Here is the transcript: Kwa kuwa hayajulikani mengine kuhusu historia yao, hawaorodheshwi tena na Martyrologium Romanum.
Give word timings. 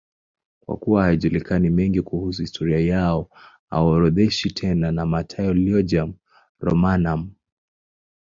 Kwa 0.65 0.77
kuwa 0.77 1.03
hayajulikani 1.03 1.69
mengine 1.69 2.01
kuhusu 2.03 2.41
historia 2.41 2.79
yao, 2.79 3.29
hawaorodheshwi 3.69 4.51
tena 4.51 4.91
na 4.91 5.05
Martyrologium 5.05 6.13
Romanum. 6.59 7.31